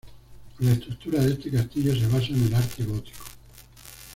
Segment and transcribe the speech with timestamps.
[0.61, 3.21] La estructura de este castillo se basa en el arte gótico.